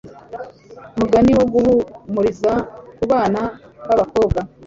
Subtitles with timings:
[0.99, 2.51] mugani wo guhumuriza
[2.97, 3.41] kubana
[3.87, 4.39] babakobwa